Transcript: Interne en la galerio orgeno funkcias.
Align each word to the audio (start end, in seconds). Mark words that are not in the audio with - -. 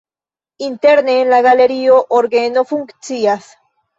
Interne 0.67 1.11
en 1.25 1.29
la 1.33 1.41
galerio 1.49 1.99
orgeno 2.21 2.63
funkcias. 2.73 3.53